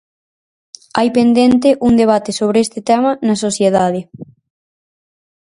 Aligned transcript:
Hai 0.97 1.09
pendente 1.17 1.69
un 1.87 1.93
debate 2.01 2.31
sobre 2.39 2.57
este 2.65 2.79
tema 2.89 3.11
na 3.27 3.35
sociedade. 3.45 4.01